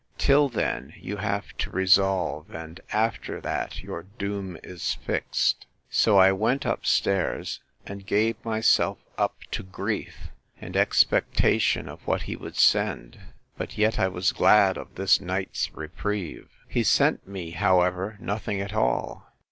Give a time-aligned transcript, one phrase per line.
[0.17, 6.65] 'Till then you have to resolve: and after that your doom is fixed.—So I went
[6.65, 10.29] up stairs, and gave myself up to grief,
[10.59, 13.19] and expectation of what he would send:
[13.59, 16.49] but yet I was glad of this night's reprieve!
[16.67, 19.31] He sent me, however, nothing at all.